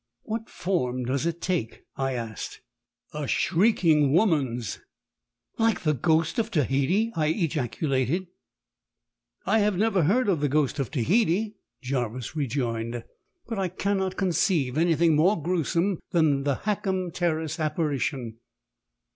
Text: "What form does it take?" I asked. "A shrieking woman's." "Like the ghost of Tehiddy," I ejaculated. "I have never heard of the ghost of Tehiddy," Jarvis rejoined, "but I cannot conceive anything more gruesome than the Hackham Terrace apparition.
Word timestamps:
"What 0.23 0.49
form 0.49 1.05
does 1.05 1.27
it 1.27 1.41
take?" 1.41 1.83
I 1.95 2.13
asked. 2.13 2.61
"A 3.13 3.27
shrieking 3.27 4.13
woman's." 4.13 4.79
"Like 5.59 5.81
the 5.81 5.93
ghost 5.93 6.39
of 6.39 6.49
Tehiddy," 6.49 7.11
I 7.15 7.27
ejaculated. 7.27 8.25
"I 9.45 9.59
have 9.59 9.77
never 9.77 10.01
heard 10.05 10.27
of 10.27 10.39
the 10.39 10.49
ghost 10.49 10.79
of 10.79 10.89
Tehiddy," 10.89 11.53
Jarvis 11.83 12.35
rejoined, 12.35 13.03
"but 13.45 13.59
I 13.59 13.67
cannot 13.67 14.17
conceive 14.17 14.75
anything 14.75 15.15
more 15.15 15.39
gruesome 15.39 15.99
than 16.09 16.45
the 16.45 16.55
Hackham 16.65 17.11
Terrace 17.13 17.59
apparition. 17.59 18.39